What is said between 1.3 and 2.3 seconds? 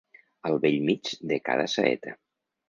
de cada saeta.